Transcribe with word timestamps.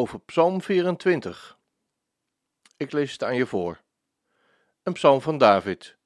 over 0.00 0.20
Psalm 0.20 0.62
24. 0.62 1.58
Ik 2.76 2.92
lees 2.92 3.12
het 3.12 3.24
aan 3.24 3.34
je 3.34 3.46
voor. 3.46 3.80
Een 4.82 4.92
psalm 4.92 5.20
van 5.20 5.38
David. 5.38 5.96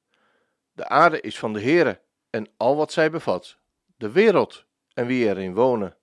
De 0.73 0.89
aarde 0.89 1.21
is 1.21 1.39
van 1.39 1.53
de 1.53 1.61
Heere 1.61 2.01
en 2.31 2.49
al 2.57 2.77
wat 2.77 2.93
zij 2.93 3.11
bevat, 3.11 3.59
de 3.97 4.11
wereld 4.11 4.65
en 4.95 5.07
wie 5.07 5.29
erin 5.29 5.55
wonen. 5.55 5.97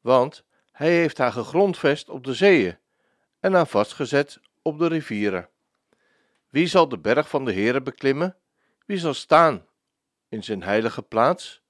Want 0.00 0.44
hij 0.72 0.90
heeft 0.90 1.18
haar 1.18 1.32
gegrondvest 1.32 2.08
op 2.08 2.24
de 2.24 2.34
zeeën 2.34 2.78
en 3.40 3.52
haar 3.52 3.66
vastgezet 3.66 4.40
op 4.62 4.78
de 4.78 4.86
rivieren. 4.86 5.48
Wie 6.48 6.66
zal 6.66 6.88
de 6.88 6.98
berg 6.98 7.28
van 7.28 7.44
de 7.44 7.52
Heere 7.52 7.82
beklimmen? 7.82 8.36
Wie 8.86 8.98
zal 8.98 9.14
staan 9.14 9.66
in 10.28 10.44
zijn 10.44 10.62
heilige 10.62 11.02
plaats? 11.02 11.62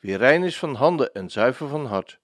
Wie 0.00 0.16
rein 0.16 0.42
is 0.42 0.58
van 0.58 0.74
handen 0.74 1.12
en 1.12 1.30
zuiver 1.30 1.68
van 1.68 1.86
hart, 1.86 2.18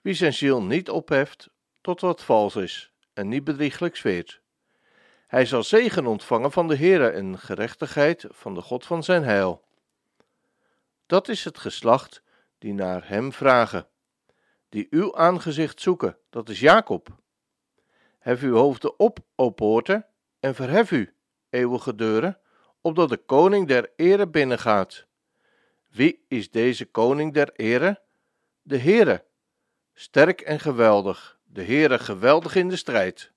wie 0.00 0.14
zijn 0.14 0.32
ziel 0.32 0.62
niet 0.62 0.90
opheft 0.90 1.54
tot 1.86 2.00
wat 2.00 2.22
vals 2.22 2.56
is 2.56 2.92
en 3.12 3.28
niet 3.28 3.44
bedrieglijk 3.44 3.96
zweert. 3.96 4.40
Hij 5.26 5.46
zal 5.46 5.62
zegen 5.62 6.06
ontvangen 6.06 6.52
van 6.52 6.68
de 6.68 6.76
Heere 6.76 7.08
en 7.08 7.38
gerechtigheid 7.38 8.24
van 8.28 8.54
de 8.54 8.60
God 8.60 8.86
van 8.86 9.04
zijn 9.04 9.24
heil. 9.24 9.64
Dat 11.06 11.28
is 11.28 11.44
het 11.44 11.58
geslacht 11.58 12.22
die 12.58 12.74
naar 12.74 13.08
hem 13.08 13.32
vragen, 13.32 13.86
die 14.68 14.86
uw 14.90 15.16
aangezicht 15.16 15.80
zoeken, 15.80 16.18
dat 16.30 16.48
is 16.48 16.60
Jacob. 16.60 17.08
Hef 18.18 18.42
uw 18.42 18.54
hoofden 18.54 18.98
op, 18.98 19.18
o 19.34 19.50
poorten, 19.50 20.06
en 20.40 20.54
verhef 20.54 20.90
u, 20.90 21.14
eeuwige 21.50 21.94
deuren, 21.94 22.38
opdat 22.80 23.08
de 23.08 23.16
koning 23.16 23.68
der 23.68 23.92
ere 23.96 24.28
binnengaat. 24.28 25.06
Wie 25.88 26.24
is 26.28 26.50
deze 26.50 26.84
koning 26.84 27.34
der 27.34 27.52
ere? 27.52 28.00
De 28.62 28.78
Heere, 28.78 29.24
sterk 29.94 30.40
en 30.40 30.60
geweldig, 30.60 31.35
de 31.56 31.64
Heere 31.64 31.98
geweldig 31.98 32.54
in 32.54 32.68
de 32.68 32.76
strijd. 32.76 33.32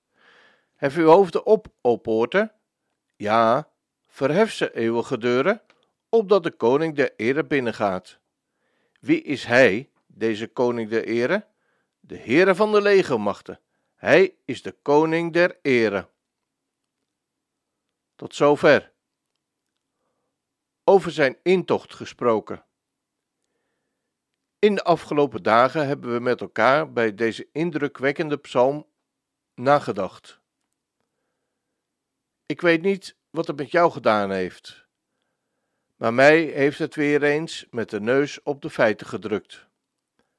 Hef 0.74 0.96
uw 0.96 1.06
hoofden 1.06 1.46
op, 1.46 1.66
o 1.80 1.96
poorten, 1.96 2.52
ja, 3.16 3.68
verhef 4.06 4.52
ze 4.52 4.74
eeuwige 4.74 5.18
deuren, 5.18 5.62
opdat 6.08 6.42
de 6.42 6.50
koning 6.50 6.96
der 6.96 7.12
ere 7.16 7.44
binnengaat. 7.44 8.18
Wie 9.00 9.22
is 9.22 9.44
hij, 9.44 9.90
deze 10.06 10.46
koning 10.46 10.90
der 10.90 11.04
ere? 11.04 11.46
De 12.00 12.18
Heere 12.18 12.54
van 12.54 12.72
de 12.72 12.82
legermachten. 12.82 13.60
Hij 13.94 14.34
is 14.44 14.62
de 14.62 14.72
koning 14.82 15.32
der 15.32 15.58
ere. 15.62 16.08
Tot 18.16 18.34
zover. 18.34 18.92
Over 20.84 21.10
zijn 21.10 21.36
intocht 21.42 21.94
gesproken. 21.94 22.64
In 24.60 24.74
de 24.74 24.84
afgelopen 24.84 25.42
dagen 25.42 25.86
hebben 25.86 26.12
we 26.12 26.20
met 26.20 26.40
elkaar 26.40 26.92
bij 26.92 27.14
deze 27.14 27.48
indrukwekkende 27.52 28.36
psalm 28.36 28.86
nagedacht. 29.54 30.40
Ik 32.46 32.60
weet 32.60 32.82
niet 32.82 33.16
wat 33.30 33.46
het 33.46 33.56
met 33.56 33.70
jou 33.70 33.90
gedaan 33.90 34.30
heeft, 34.30 34.86
maar 35.96 36.14
mij 36.14 36.40
heeft 36.40 36.78
het 36.78 36.94
weer 36.94 37.22
eens 37.22 37.66
met 37.70 37.90
de 37.90 38.00
neus 38.00 38.42
op 38.42 38.62
de 38.62 38.70
feiten 38.70 39.06
gedrukt. 39.06 39.66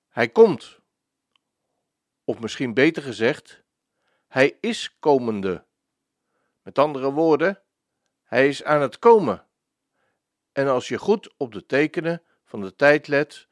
Hij 0.09 0.29
komt, 0.29 0.79
of 2.23 2.39
misschien 2.39 2.73
beter 2.73 3.03
gezegd, 3.03 3.63
hij 4.27 4.57
is 4.59 4.95
komende. 4.99 5.65
Met 6.61 6.79
andere 6.79 7.11
woorden, 7.11 7.61
hij 8.23 8.47
is 8.47 8.63
aan 8.63 8.81
het 8.81 8.99
komen. 8.99 9.45
En 10.51 10.67
als 10.67 10.87
je 10.87 10.97
goed 10.97 11.33
op 11.37 11.53
de 11.53 11.65
tekenen 11.65 12.21
van 12.43 12.61
de 12.61 12.75
tijd 12.75 13.07
let, 13.07 13.49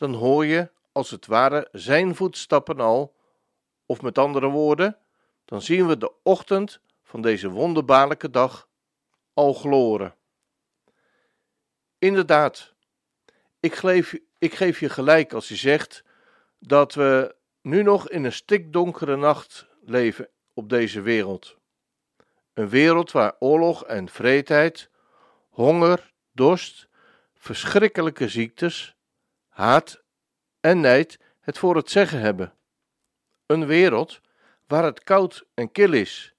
dan 0.00 0.14
hoor 0.14 0.46
je 0.46 0.70
als 0.92 1.10
het 1.10 1.26
ware 1.26 1.68
zijn 1.72 2.14
voetstappen 2.14 2.80
al, 2.80 3.14
of 3.86 4.02
met 4.02 4.18
andere 4.18 4.48
woorden, 4.48 4.98
dan 5.44 5.62
zien 5.62 5.86
we 5.86 5.98
de 5.98 6.12
ochtend 6.22 6.80
van 7.02 7.22
deze 7.22 7.48
wonderbaarlijke 7.48 8.30
dag 8.30 8.68
al 9.34 9.52
gloren. 9.52 10.14
Inderdaad, 11.98 12.74
ik 13.60 13.74
geef, 13.74 14.16
ik 14.38 14.54
geef 14.54 14.80
je 14.80 14.88
gelijk 14.88 15.32
als 15.32 15.48
je 15.48 15.56
zegt 15.56 16.04
dat 16.58 16.94
we 16.94 17.34
nu 17.60 17.82
nog 17.82 18.08
in 18.08 18.24
een 18.24 18.32
stikdonkere 18.32 19.16
nacht 19.16 19.66
leven 19.80 20.28
op 20.54 20.68
deze 20.68 21.00
wereld. 21.00 21.56
Een 22.52 22.68
wereld 22.68 23.12
waar 23.12 23.34
oorlog 23.38 23.84
en 23.84 24.08
vreedheid, 24.08 24.90
honger, 25.48 26.12
dorst, 26.32 26.88
verschrikkelijke 27.34 28.28
ziektes, 28.28 28.94
haat 29.50 30.02
en 30.60 30.80
nijd 30.80 31.18
het 31.40 31.58
voor 31.58 31.76
het 31.76 31.90
zeggen 31.90 32.20
hebben. 32.20 32.54
Een 33.46 33.66
wereld 33.66 34.20
waar 34.66 34.84
het 34.84 35.02
koud 35.02 35.46
en 35.54 35.72
kil 35.72 35.92
is 35.92 36.34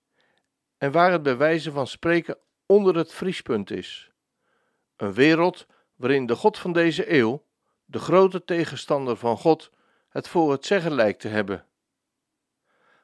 en 0.78 0.92
waar 0.92 1.12
het 1.12 1.24
bij 1.24 1.38
wijze 1.38 1.72
van 1.72 1.88
spreken 1.88 2.38
onder 2.66 2.96
het 2.96 3.14
vriespunt 3.14 3.72
is. 3.72 4.12
Een 4.96 5.14
wereld 5.14 5.68
waarin 5.96 6.26
de 6.26 6.36
God 6.36 6.58
van 6.58 6.74
deze 6.74 7.14
eeuw, 7.14 7.46
de 7.86 8.00
grote 8.00 8.44
tegenstander 8.44 9.18
van 9.18 9.38
God, 9.38 9.72
het 10.10 10.28
voor 10.28 10.52
het 10.52 10.66
zeggen 10.66 10.94
lijkt 10.94 11.20
te 11.20 11.28
hebben. 11.28 11.66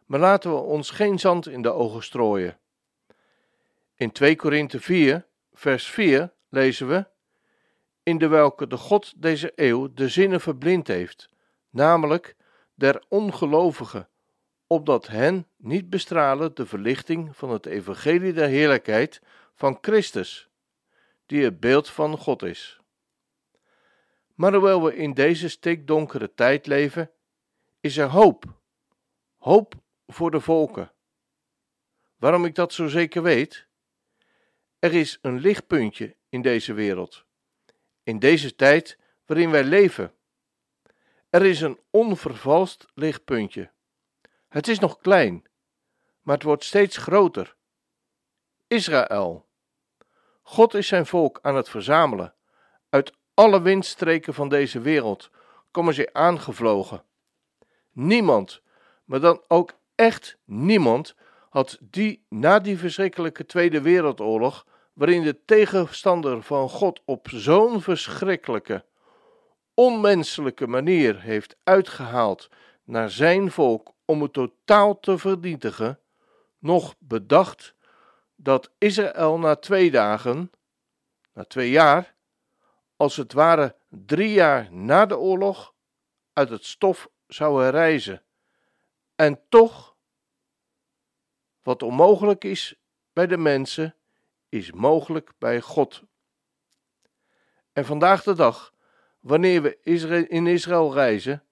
Maar 0.05 0.19
laten 0.19 0.51
we 0.51 0.57
ons 0.57 0.89
geen 0.89 1.19
zand 1.19 1.47
in 1.47 1.61
de 1.61 1.71
ogen 1.71 2.03
strooien. 2.03 2.59
In 3.95 4.11
2 4.11 4.35
Korinthe 4.35 4.79
4, 4.79 5.27
vers 5.53 5.87
4 5.87 6.33
lezen 6.49 6.87
we: 6.87 7.05
In 8.07 8.17
de 8.17 8.27
welke 8.27 8.67
de 8.67 8.77
God 8.77 9.21
deze 9.21 9.51
eeuw 9.55 9.93
de 9.93 10.09
zinnen 10.09 10.41
verblind 10.41 10.87
heeft, 10.87 11.29
namelijk 11.69 12.35
der 12.73 13.03
ongelovigen, 13.07 14.09
opdat 14.67 15.07
hen 15.07 15.47
niet 15.57 15.89
bestralen 15.89 16.55
de 16.55 16.65
verlichting 16.65 17.37
van 17.37 17.49
het 17.49 17.65
evangelie 17.65 18.33
der 18.33 18.47
heerlijkheid 18.47 19.21
van 19.53 19.77
Christus, 19.81 20.49
die 21.25 21.43
het 21.43 21.59
beeld 21.59 21.89
van 21.89 22.17
God 22.17 22.43
is. 22.43 22.79
Maar 24.35 24.53
hoewel 24.53 24.83
we 24.83 24.95
in 24.95 25.13
deze 25.13 25.49
stikdonkere 25.49 26.33
tijd 26.33 26.67
leven, 26.67 27.11
is 27.79 27.97
er 27.97 28.09
hoop. 28.09 28.45
Hoop 29.37 29.73
voor 30.05 30.31
de 30.31 30.39
volken. 30.39 30.91
Waarom 32.17 32.45
ik 32.45 32.55
dat 32.55 32.73
zo 32.73 32.87
zeker 32.87 33.21
weet? 33.21 33.67
Er 34.79 34.93
is 34.93 35.17
een 35.21 35.39
lichtpuntje 35.39 36.15
in 36.29 36.41
deze 36.41 36.73
wereld, 36.73 37.25
in 38.07 38.19
deze 38.19 38.55
tijd 38.55 38.97
waarin 39.25 39.51
wij 39.51 39.63
leven. 39.63 40.13
Er 41.29 41.45
is 41.45 41.61
een 41.61 41.79
onvervalst 41.89 42.85
lichtpuntje. 42.93 43.71
Het 44.47 44.67
is 44.67 44.79
nog 44.79 44.97
klein, 44.97 45.43
maar 46.21 46.35
het 46.35 46.43
wordt 46.43 46.63
steeds 46.63 46.97
groter. 46.97 47.55
Israël. 48.67 49.45
God 50.41 50.73
is 50.73 50.87
zijn 50.87 51.05
volk 51.05 51.39
aan 51.41 51.55
het 51.55 51.69
verzamelen. 51.69 52.33
Uit 52.89 53.13
alle 53.33 53.61
windstreken 53.61 54.33
van 54.33 54.49
deze 54.49 54.79
wereld 54.79 55.29
komen 55.71 55.93
ze 55.93 56.13
aangevlogen. 56.13 57.03
Niemand, 57.91 58.61
maar 59.05 59.19
dan 59.19 59.41
ook 59.47 59.73
echt 59.95 60.37
niemand, 60.45 61.15
had 61.49 61.77
die 61.81 62.25
na 62.29 62.59
die 62.59 62.77
verschrikkelijke 62.77 63.45
Tweede 63.45 63.81
Wereldoorlog, 63.81 64.65
waarin 64.97 65.23
de 65.23 65.45
tegenstander 65.45 66.43
van 66.43 66.69
God 66.69 67.01
op 67.05 67.27
zo'n 67.29 67.81
verschrikkelijke, 67.81 68.85
onmenselijke 69.73 70.67
manier 70.67 71.21
heeft 71.21 71.55
uitgehaald 71.63 72.49
naar 72.83 73.09
zijn 73.09 73.51
volk 73.51 73.93
om 74.05 74.21
het 74.21 74.33
totaal 74.33 74.99
te 74.99 75.17
vernietigen, 75.17 75.99
nog 76.59 76.95
bedacht 76.99 77.75
dat 78.35 78.71
Israël 78.77 79.39
na 79.39 79.55
twee 79.55 79.91
dagen, 79.91 80.51
na 81.33 81.43
twee 81.43 81.69
jaar, 81.69 82.15
als 82.95 83.15
het 83.15 83.33
ware 83.33 83.75
drie 83.89 84.31
jaar 84.31 84.73
na 84.73 85.05
de 85.05 85.17
oorlog, 85.17 85.73
uit 86.33 86.49
het 86.49 86.65
stof 86.65 87.09
zou 87.27 87.63
herrijzen. 87.63 88.23
En 89.15 89.41
toch, 89.49 89.95
wat 91.61 91.83
onmogelijk 91.83 92.43
is 92.43 92.75
bij 93.13 93.27
de 93.27 93.37
mensen, 93.37 93.95
is 94.49 94.71
mogelijk 94.71 95.31
bij 95.37 95.61
God. 95.61 96.03
En 97.73 97.85
vandaag 97.85 98.23
de 98.23 98.33
dag, 98.33 98.73
wanneer 99.19 99.61
we 99.61 100.27
in 100.27 100.47
Israël 100.47 100.93
reizen, 100.93 101.43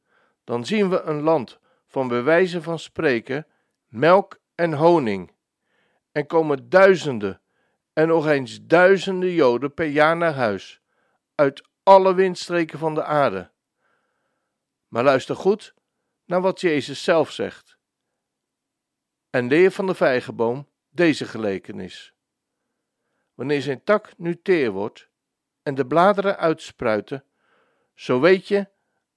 dan 0.44 0.65
zien 0.65 0.89
we 0.89 1.01
een 1.01 1.21
land 1.21 1.59
van 1.88 2.07
bewijzen 2.07 2.63
van 2.63 2.80
spreken 2.80 3.47
melk 3.88 4.39
en 4.56 4.74
honing. 4.74 5.33
En 6.12 6.27
komen 6.27 6.69
duizenden 6.69 7.42
en 7.94 8.07
nog 8.07 8.27
eens 8.27 8.65
duizenden 8.65 9.31
Joden 9.31 9.74
per 9.74 9.88
jaar 9.88 10.18
naar 10.18 10.33
huis, 10.33 10.81
uit 11.36 11.68
alle 11.83 12.13
windstreken 12.13 12.80
van 12.80 12.95
de 12.95 13.03
aarde. 13.03 13.51
Maar 14.88 15.03
luister 15.03 15.36
goed 15.36 15.74
naar 16.25 16.42
wat 16.42 16.62
Jezus 16.62 17.03
zelf 17.03 17.31
zegt. 17.31 17.77
En 19.30 19.47
leer 19.47 19.71
van 19.71 19.88
de 19.88 19.95
vijgenboom 19.95 20.69
deze 20.89 21.25
gelijkenis. 21.25 22.14
Wanneer 23.35 23.61
zijn 23.61 23.83
tak 23.83 24.17
nu 24.17 24.41
teer 24.41 24.71
wordt 24.71 25.09
en 25.63 25.75
de 25.75 25.85
bladeren 25.85 26.37
uitspruiten, 26.37 27.23
zo 27.93 28.19
weet 28.19 28.47
je 28.47 28.67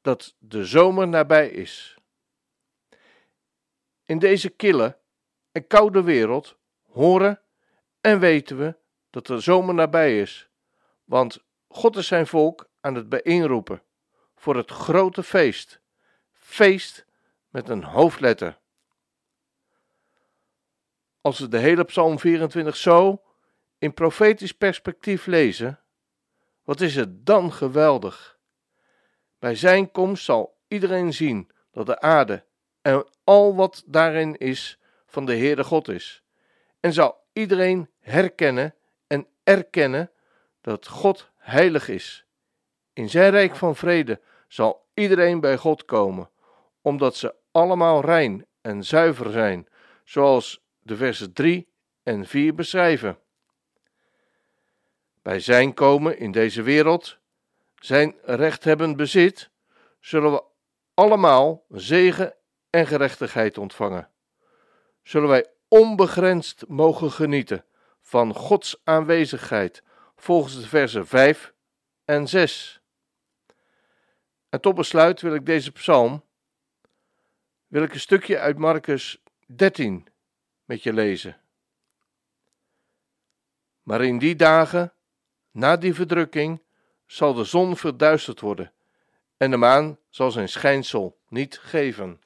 dat 0.00 0.34
de 0.38 0.64
zomer 0.64 1.08
nabij 1.08 1.48
is. 1.48 1.96
In 4.04 4.18
deze 4.18 4.48
kille 4.48 4.98
en 5.52 5.66
koude 5.66 6.02
wereld 6.02 6.56
horen 6.84 7.40
en 8.00 8.20
weten 8.20 8.58
we 8.58 8.76
dat 9.10 9.26
de 9.26 9.40
zomer 9.40 9.74
nabij 9.74 10.20
is, 10.20 10.48
want 11.04 11.44
God 11.68 11.96
is 11.96 12.06
zijn 12.06 12.26
volk 12.26 12.70
aan 12.80 12.94
het 12.94 13.08
bijeenroepen 13.08 13.82
voor 14.34 14.56
het 14.56 14.70
grote 14.70 15.22
feest. 15.22 15.80
Feest 16.32 17.06
met 17.48 17.68
een 17.68 17.84
hoofdletter. 17.84 18.58
Als 21.20 21.38
we 21.38 21.48
de 21.48 21.58
hele 21.58 21.84
Psalm 21.84 22.18
24 22.18 22.76
zo 22.76 23.22
in 23.78 23.94
profetisch 23.94 24.52
perspectief 24.52 25.26
lezen, 25.26 25.80
wat 26.62 26.80
is 26.80 26.94
het 26.94 27.26
dan 27.26 27.52
geweldig? 27.52 28.38
Bij 29.38 29.54
zijn 29.54 29.90
komst 29.90 30.24
zal 30.24 30.56
iedereen 30.68 31.12
zien 31.12 31.50
dat 31.72 31.86
de 31.86 32.00
aarde 32.00 32.44
en 32.82 33.06
al 33.24 33.54
wat 33.54 33.82
daarin 33.86 34.36
is 34.36 34.78
van 35.06 35.26
de 35.26 35.36
Heere 35.36 35.64
God 35.64 35.88
is. 35.88 36.22
En 36.80 36.92
zal 36.92 37.26
iedereen 37.32 37.90
herkennen 38.00 38.74
en 39.06 39.26
erkennen 39.44 40.10
dat 40.60 40.86
God 40.86 41.30
heilig 41.36 41.88
is. 41.88 42.24
In 42.92 43.10
zijn 43.10 43.30
rijk 43.30 43.56
van 43.56 43.76
vrede 43.76 44.20
zal 44.48 44.86
iedereen 44.94 45.40
bij 45.40 45.56
God 45.56 45.84
komen, 45.84 46.30
omdat 46.82 47.16
ze 47.16 47.34
allemaal 47.50 48.00
rein 48.00 48.46
en 48.60 48.84
zuiver 48.84 49.30
zijn, 49.30 49.68
zoals 50.04 50.62
de 50.78 50.96
versen 50.96 51.32
3 51.32 51.68
en 52.02 52.26
4 52.26 52.54
beschrijven. 52.54 53.18
Bij 55.28 55.40
zijn 55.40 55.74
komen 55.74 56.18
in 56.18 56.32
deze 56.32 56.62
wereld, 56.62 57.18
zijn 57.78 58.14
rechthebbend 58.22 58.96
bezit, 58.96 59.50
zullen 60.00 60.32
we 60.32 60.42
allemaal 60.94 61.64
zegen 61.68 62.34
en 62.70 62.86
gerechtigheid 62.86 63.58
ontvangen. 63.58 64.10
Zullen 65.02 65.28
wij 65.28 65.46
onbegrensd 65.68 66.64
mogen 66.68 67.10
genieten 67.10 67.64
van 68.00 68.34
Gods 68.34 68.80
aanwezigheid, 68.84 69.82
volgens 70.16 70.60
de 70.60 70.68
versen 70.68 71.06
5 71.06 71.52
en 72.04 72.28
6. 72.28 72.80
En 74.48 74.60
tot 74.60 74.74
besluit 74.74 75.20
wil 75.20 75.34
ik 75.34 75.46
deze 75.46 75.72
psalm, 75.72 76.24
wil 77.66 77.82
ik 77.82 77.94
een 77.94 78.00
stukje 78.00 78.38
uit 78.38 78.58
Marcus 78.58 79.22
13 79.46 80.06
met 80.64 80.82
je 80.82 80.92
lezen. 80.92 81.40
Maar 83.82 84.04
in 84.04 84.18
die 84.18 84.36
dagen, 84.36 84.92
na 85.58 85.76
die 85.76 85.94
verdrukking, 85.94 86.62
zal 87.06 87.34
de 87.34 87.44
zon 87.44 87.76
verduisterd 87.76 88.40
worden 88.40 88.72
en 89.36 89.50
de 89.50 89.56
maan 89.56 89.98
zal 90.10 90.30
zijn 90.30 90.48
schijnsel 90.48 91.18
niet 91.28 91.58
geven. 91.58 92.20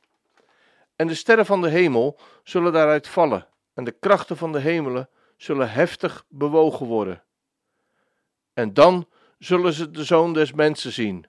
En 0.97 1.07
de 1.07 1.15
sterren 1.15 1.47
van 1.47 1.61
de 1.61 1.69
hemel 1.69 2.19
zullen 2.45 2.73
daaruit 2.73 3.09
vallen 3.09 3.47
en 3.75 3.85
de 3.85 3.91
krachten 3.93 4.37
van 4.37 4.53
de 4.53 4.59
hemelen 4.59 5.09
zullen 5.37 5.71
heftig 5.71 6.25
bewogen 6.29 6.87
worden. 6.87 7.23
En 8.55 8.75
dan 8.75 9.09
zullen 9.39 9.73
ze 9.73 9.91
de 9.91 10.05
zoon 10.05 10.33
des 10.33 10.53
mensen 10.53 10.93
zien, 10.93 11.27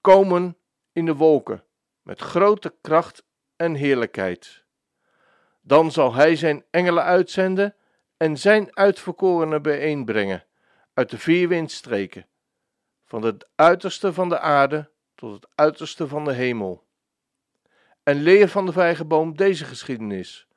komen 0.00 0.56
in 0.92 1.06
de 1.06 1.14
wolken 1.14 1.64
met 2.02 2.20
grote 2.20 2.74
kracht 2.80 3.24
en 3.56 3.74
heerlijkheid. 3.74 4.64
Dan 5.60 5.92
zal 5.92 6.14
hij 6.14 6.36
zijn 6.36 6.64
engelen 6.70 7.04
uitzenden 7.04 7.74
en 8.16 8.38
zijn 8.38 8.76
uitverkorenen 8.76 9.62
bijeenbrengen 9.62 10.44
uit 10.94 11.10
de 11.10 11.18
vier 11.18 11.48
windstreken, 11.48 12.26
van 13.04 13.22
het 13.22 13.46
uiterste 13.54 14.12
van 14.12 14.28
de 14.28 14.38
aarde 14.38 14.90
tot 15.14 15.32
het 15.32 15.46
uiterste 15.54 16.08
van 16.08 16.24
de 16.24 16.32
hemel. 16.32 16.84
En 18.02 18.22
leer 18.22 18.48
van 18.48 18.66
de 18.66 18.72
vijgenboom 18.72 19.36
deze 19.36 19.64
geschiedenis, 19.64 20.48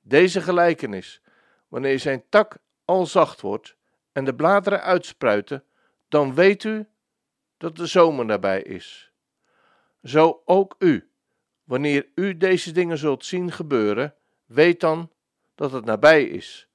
deze 0.00 0.40
gelijkenis, 0.40 1.22
wanneer 1.68 1.98
zijn 1.98 2.24
tak 2.28 2.56
al 2.84 3.06
zacht 3.06 3.40
wordt 3.40 3.76
en 4.12 4.24
de 4.24 4.34
bladeren 4.34 4.82
uitspruiten, 4.82 5.64
dan 6.08 6.34
weet 6.34 6.64
u 6.64 6.88
dat 7.56 7.76
de 7.76 7.86
zomer 7.86 8.24
nabij 8.24 8.62
is. 8.62 9.12
Zo 10.02 10.42
ook 10.44 10.74
u, 10.78 11.10
wanneer 11.64 12.08
u 12.14 12.36
deze 12.36 12.72
dingen 12.72 12.98
zult 12.98 13.24
zien 13.24 13.52
gebeuren, 13.52 14.14
weet 14.46 14.80
dan 14.80 15.10
dat 15.54 15.72
het 15.72 15.84
nabij 15.84 16.24
is, 16.24 16.68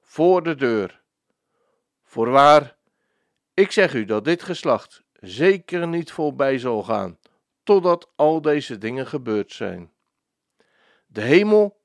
voor 0.00 0.42
de 0.42 0.54
deur. 0.54 1.04
Voorwaar, 2.16 2.76
ik 3.54 3.72
zeg 3.72 3.94
u 3.94 4.04
dat 4.04 4.24
dit 4.24 4.42
geslacht 4.42 5.02
zeker 5.12 5.88
niet 5.88 6.12
voorbij 6.12 6.58
zal 6.58 6.82
gaan, 6.82 7.18
totdat 7.62 8.10
al 8.14 8.40
deze 8.40 8.78
dingen 8.78 9.06
gebeurd 9.06 9.52
zijn. 9.52 9.92
De 11.06 11.20
hemel 11.20 11.80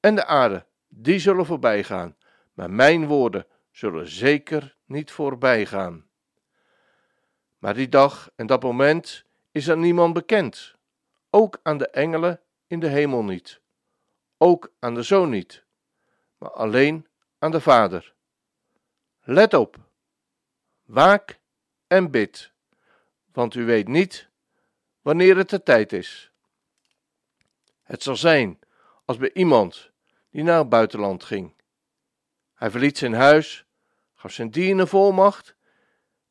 en 0.00 0.14
de 0.14 0.24
aarde, 0.24 0.66
die 0.88 1.18
zullen 1.18 1.46
voorbij 1.46 1.84
gaan, 1.84 2.16
maar 2.52 2.70
mijn 2.70 3.06
woorden 3.06 3.46
zullen 3.70 4.08
zeker 4.08 4.76
niet 4.84 5.10
voorbij 5.10 5.66
gaan. 5.66 6.06
Maar 7.58 7.74
die 7.74 7.88
dag 7.88 8.30
en 8.36 8.46
dat 8.46 8.62
moment 8.62 9.24
is 9.52 9.70
aan 9.70 9.80
niemand 9.80 10.12
bekend, 10.12 10.74
ook 11.30 11.60
aan 11.62 11.78
de 11.78 11.88
engelen 11.88 12.40
in 12.66 12.80
de 12.80 12.88
hemel 12.88 13.24
niet, 13.24 13.60
ook 14.38 14.72
aan 14.78 14.94
de 14.94 15.02
zoon 15.02 15.30
niet, 15.30 15.64
maar 16.38 16.50
alleen 16.50 17.06
aan 17.38 17.50
de 17.50 17.60
Vader. 17.60 18.14
Let 19.24 19.54
op, 19.54 19.76
waak 20.84 21.38
en 21.86 22.10
bid, 22.10 22.52
want 23.32 23.54
u 23.54 23.64
weet 23.64 23.88
niet 23.88 24.28
wanneer 25.00 25.36
het 25.36 25.50
de 25.50 25.62
tijd 25.62 25.92
is. 25.92 26.32
Het 27.82 28.02
zal 28.02 28.16
zijn 28.16 28.58
als 29.04 29.16
bij 29.16 29.32
iemand 29.32 29.90
die 30.30 30.42
naar 30.42 30.58
het 30.58 30.68
buitenland 30.68 31.24
ging. 31.24 31.54
Hij 32.54 32.70
verliet 32.70 32.98
zijn 32.98 33.14
huis, 33.14 33.64
gaf 34.14 34.32
zijn 34.32 34.50
dieren 34.50 34.88
volmacht 34.88 35.54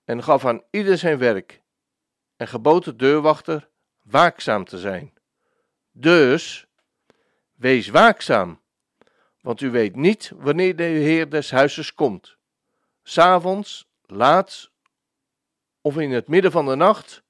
en 0.03 0.23
gaf 0.23 0.45
aan 0.45 0.63
ieder 0.69 0.97
zijn 0.97 1.17
werk 1.17 1.61
en 2.35 2.47
gebood 2.47 2.83
de 2.83 2.95
deurwachter 2.95 3.69
waakzaam 4.01 4.65
te 4.65 4.77
zijn. 4.77 5.13
Dus, 5.91 6.67
wees 7.55 7.87
waakzaam, 7.87 8.61
want 9.41 9.61
u 9.61 9.69
weet 9.69 9.95
niet 9.95 10.31
wanneer 10.35 10.75
de 10.75 10.83
Heer 10.83 11.29
des 11.29 11.51
huizes 11.51 11.93
komt. 11.93 12.39
S'avonds, 13.03 13.89
laat 14.05 14.71
of 15.81 15.97
in 15.97 16.11
het 16.11 16.27
midden 16.27 16.51
van 16.51 16.65
de 16.65 16.75
nacht, 16.75 17.23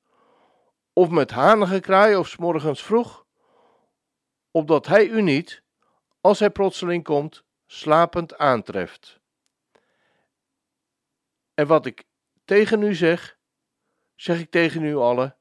of 0.94 1.10
met 1.10 1.32
hanengekraai 1.32 2.16
of 2.16 2.28
s 2.28 2.38
morgens 2.38 2.84
vroeg, 2.84 3.26
opdat 4.52 4.88
hij 4.88 5.08
u 5.08 5.22
niet, 5.22 5.64
als 6.22 6.40
hij 6.40 6.50
plotseling 6.50 7.04
komt, 7.04 7.44
slapend 7.66 8.38
aantreft. 8.38 9.20
En 11.54 11.68
wat 11.68 11.86
ik 11.86 12.04
tegen 12.46 12.84
u 12.84 12.96
zeg, 12.96 13.38
zeg 14.16 14.40
ik 14.40 14.52
tegen 14.52 14.84
u 14.84 14.96
allen: 14.96 15.38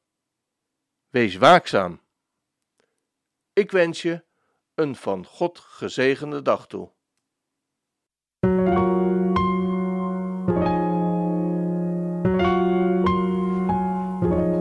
wees 1.08 1.36
waakzaam. 1.36 2.00
Ik 3.52 3.70
wens 3.70 4.02
je 4.02 4.24
een 4.74 4.96
van 4.96 5.26
God 5.26 5.58
gezegende 5.58 6.42
dag 6.42 6.66
toe. 6.66 6.90